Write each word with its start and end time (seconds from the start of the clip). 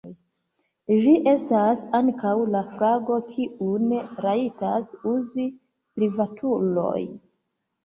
Ĝi 1.01 1.11
estas 1.31 1.83
ankaŭ 1.99 2.31
la 2.55 2.63
flago 2.71 3.19
kiun 3.27 3.93
rajtas 4.27 4.97
uzi 5.15 5.47
privatuloj. 6.01 6.99